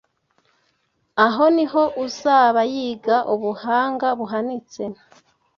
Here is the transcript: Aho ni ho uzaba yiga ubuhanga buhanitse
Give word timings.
Aho 1.25 1.43
ni 1.55 1.65
ho 1.71 1.83
uzaba 2.05 2.61
yiga 2.73 3.17
ubuhanga 3.33 4.07
buhanitse 4.19 4.83